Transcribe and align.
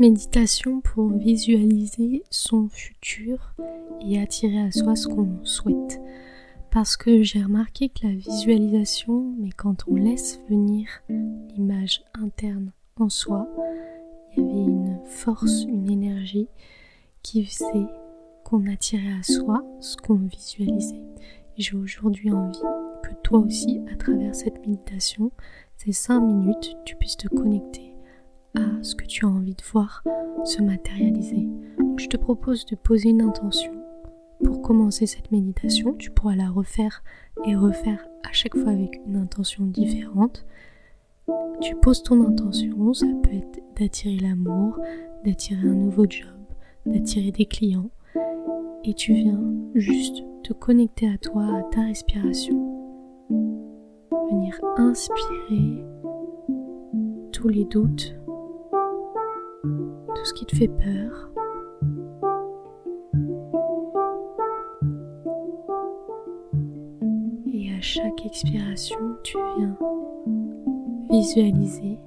Méditation 0.00 0.80
pour 0.80 1.10
visualiser 1.10 2.22
son 2.30 2.70
futur 2.70 3.54
et 4.00 4.18
attirer 4.18 4.62
à 4.62 4.72
soi 4.72 4.96
ce 4.96 5.06
qu'on 5.06 5.44
souhaite. 5.44 6.00
Parce 6.70 6.96
que 6.96 7.22
j'ai 7.22 7.42
remarqué 7.42 7.90
que 7.90 8.06
la 8.06 8.14
visualisation, 8.14 9.34
mais 9.38 9.50
quand 9.50 9.84
on 9.88 9.96
laisse 9.96 10.40
venir 10.48 10.88
l'image 11.10 12.02
interne 12.14 12.72
en 12.98 13.10
soi, 13.10 13.46
il 14.34 14.42
y 14.42 14.46
avait 14.46 14.58
une 14.58 15.00
force, 15.04 15.64
une 15.64 15.90
énergie 15.90 16.48
qui 17.22 17.44
faisait 17.44 17.86
qu'on 18.42 18.72
attirait 18.72 19.18
à 19.20 19.22
soi 19.22 19.62
ce 19.80 19.98
qu'on 19.98 20.14
visualisait. 20.14 21.02
J'ai 21.58 21.76
aujourd'hui 21.76 22.32
envie 22.32 22.58
que 23.02 23.12
toi 23.22 23.40
aussi, 23.40 23.82
à 23.92 23.96
travers 23.96 24.34
cette 24.34 24.66
méditation, 24.66 25.30
ces 25.76 25.92
5 25.92 26.20
minutes, 26.20 26.74
tu 26.86 26.96
puisses 26.96 27.18
te 27.18 27.28
connecter 27.28 27.89
à 28.54 28.82
ce 28.82 28.94
que 28.94 29.04
tu 29.06 29.24
as 29.24 29.28
envie 29.28 29.54
de 29.54 29.62
voir 29.72 30.02
se 30.44 30.62
matérialiser. 30.62 31.48
je 31.96 32.06
te 32.06 32.16
propose 32.16 32.64
de 32.66 32.76
poser 32.76 33.10
une 33.10 33.22
intention 33.22 33.72
pour 34.44 34.62
commencer 34.62 35.06
cette 35.06 35.30
méditation. 35.32 35.94
Tu 35.94 36.10
pourras 36.10 36.34
la 36.34 36.48
refaire 36.48 37.02
et 37.46 37.54
refaire 37.54 38.06
à 38.28 38.32
chaque 38.32 38.56
fois 38.56 38.70
avec 38.70 39.00
une 39.06 39.16
intention 39.16 39.66
différente. 39.66 40.46
Tu 41.60 41.76
poses 41.76 42.02
ton 42.02 42.24
intention, 42.26 42.94
ça 42.94 43.06
peut 43.22 43.34
être 43.34 43.60
d'attirer 43.78 44.18
l'amour, 44.18 44.78
d'attirer 45.24 45.68
un 45.68 45.74
nouveau 45.74 46.06
job, 46.08 46.28
d'attirer 46.86 47.32
des 47.32 47.46
clients. 47.46 47.90
Et 48.84 48.94
tu 48.94 49.12
viens 49.12 49.40
juste 49.74 50.24
te 50.42 50.54
connecter 50.54 51.08
à 51.08 51.18
toi, 51.18 51.44
à 51.44 51.62
ta 51.64 51.82
respiration. 51.82 52.76
Venir 54.30 54.58
inspirer 54.78 55.84
tous 57.32 57.48
les 57.48 57.64
doutes, 57.64 58.16
tout 60.14 60.24
ce 60.24 60.34
qui 60.34 60.46
te 60.46 60.56
fait 60.56 60.68
peur. 60.68 61.30
Et 67.52 67.72
à 67.72 67.80
chaque 67.80 68.26
expiration, 68.26 68.98
tu 69.22 69.38
viens 69.56 69.76
visualiser 71.10 71.98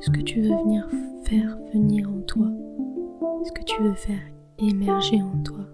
ce 0.00 0.10
que 0.10 0.20
tu 0.20 0.40
veux 0.40 0.56
venir 0.56 0.88
faire 1.24 1.58
venir 1.72 2.08
en 2.10 2.20
toi, 2.20 2.46
ce 3.44 3.52
que 3.52 3.62
tu 3.64 3.82
veux 3.82 3.94
faire 3.94 4.20
émerger 4.58 5.22
en 5.22 5.42
toi. 5.42 5.64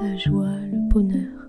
La 0.00 0.16
joie, 0.16 0.58
le 0.70 0.88
bonheur. 0.88 1.48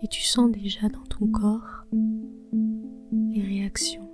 Et 0.00 0.08
tu 0.08 0.22
sens 0.22 0.50
déjà 0.50 0.88
dans 0.88 1.04
ton 1.08 1.26
corps 1.26 1.84
les 1.92 3.42
réactions. 3.42 4.07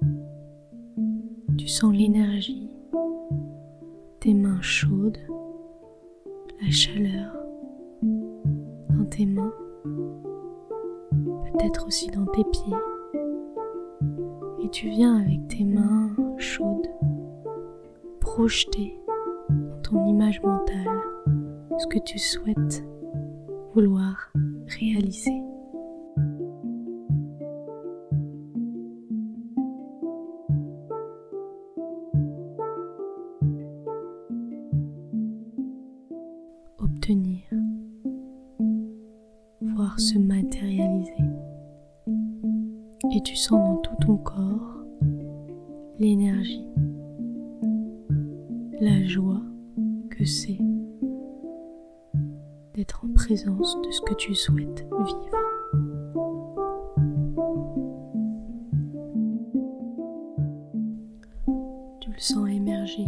Tu 1.64 1.70
sens 1.70 1.94
l'énergie, 1.94 2.68
tes 4.20 4.34
mains 4.34 4.60
chaudes, 4.60 5.16
la 6.60 6.70
chaleur 6.70 7.32
dans 8.02 9.06
tes 9.06 9.24
mains, 9.24 9.54
peut-être 11.14 11.86
aussi 11.86 12.08
dans 12.08 12.26
tes 12.26 12.44
pieds. 12.44 12.76
Et 14.62 14.68
tu 14.68 14.90
viens 14.90 15.16
avec 15.22 15.48
tes 15.48 15.64
mains 15.64 16.14
chaudes 16.36 16.90
projeter 18.20 19.00
dans 19.48 19.80
ton 19.82 20.04
image 20.04 20.42
mentale 20.42 21.00
ce 21.78 21.86
que 21.86 21.98
tu 21.98 22.18
souhaites 22.18 22.84
vouloir 23.72 24.30
réaliser. 24.78 25.43
Voir 39.60 40.00
se 40.00 40.18
matérialiser. 40.18 41.12
Et 43.14 43.20
tu 43.22 43.36
sens 43.36 43.62
dans 43.62 43.76
tout 43.76 43.96
ton 44.06 44.16
corps 44.16 44.78
l'énergie, 45.98 46.66
la 48.80 49.04
joie 49.04 49.42
que 50.10 50.24
c'est 50.24 50.58
d'être 52.74 53.04
en 53.04 53.12
présence 53.12 53.76
de 53.82 53.90
ce 53.90 54.00
que 54.00 54.14
tu 54.14 54.34
souhaites 54.34 54.86
vivre. 55.04 55.40
Tu 62.00 62.10
le 62.10 62.18
sens 62.18 62.48
émerger 62.48 63.06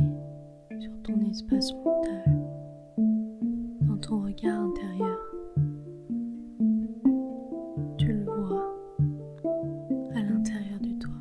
sur 0.78 1.03
ton 1.03 1.19
espace 1.31 1.72
mental 1.72 2.45
ton 4.00 4.22
regard 4.22 4.60
intérieur. 4.60 5.18
Tu 7.98 8.12
le 8.12 8.24
vois 8.24 8.74
à 10.14 10.22
l'intérieur 10.22 10.80
de 10.80 10.92
toi. 10.98 11.14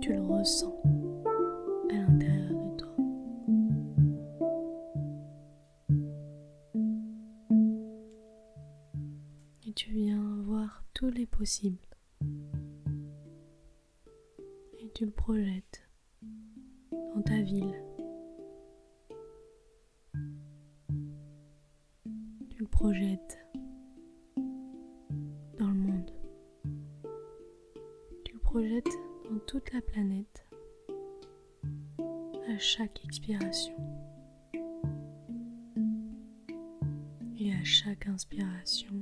Tu 0.00 0.12
le 0.12 0.22
ressens 0.22 0.80
à 1.90 1.94
l'intérieur 1.94 2.50
de 2.50 2.76
toi. 2.76 2.96
Et 9.66 9.72
tu 9.72 9.90
viens 9.92 10.42
voir 10.44 10.84
tous 10.92 11.10
les 11.10 11.26
possibles. 11.26 11.78
Et 14.78 14.90
tu 14.94 15.06
le 15.06 15.10
projettes 15.10 15.88
dans 17.14 17.22
ta 17.22 17.40
ville. 17.40 17.74
Dans 25.58 25.68
le 25.68 25.74
monde. 25.74 26.10
Tu 28.24 28.34
le 28.34 28.40
projettes 28.40 28.98
dans 29.30 29.38
toute 29.46 29.72
la 29.72 29.80
planète 29.80 30.46
à 31.98 32.58
chaque 32.58 33.02
expiration. 33.04 33.74
Et 37.38 37.52
à 37.52 37.64
chaque 37.64 38.06
inspiration, 38.06 38.94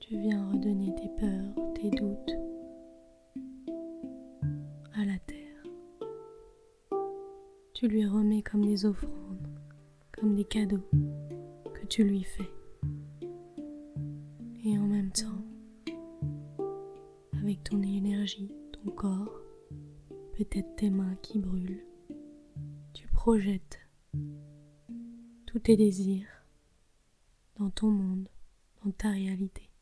tu 0.00 0.18
viens 0.18 0.50
redonner 0.50 0.94
tes 0.96 1.08
peurs, 1.18 1.72
tes 1.74 1.90
doutes 1.90 2.34
à 4.94 5.04
la 5.06 5.18
terre. 5.26 5.62
Tu 7.72 7.88
lui 7.88 8.04
remets 8.04 8.42
comme 8.42 8.66
des 8.66 8.84
offrandes, 8.84 9.48
comme 10.12 10.34
des 10.34 10.44
cadeaux 10.44 10.84
tu 11.84 12.04
lui 12.04 12.22
fais. 12.22 12.50
Et 14.64 14.78
en 14.78 14.86
même 14.86 15.10
temps, 15.10 15.44
avec 17.38 17.62
ton 17.64 17.82
énergie, 17.82 18.52
ton 18.72 18.90
corps, 18.90 19.40
peut-être 20.36 20.76
tes 20.76 20.90
mains 20.90 21.16
qui 21.22 21.38
brûlent, 21.38 21.84
tu 22.94 23.06
projettes 23.08 23.78
tous 25.46 25.58
tes 25.58 25.76
désirs 25.76 26.28
dans 27.58 27.70
ton 27.70 27.90
monde, 27.90 28.28
dans 28.84 28.90
ta 28.90 29.10
réalité. 29.10 29.73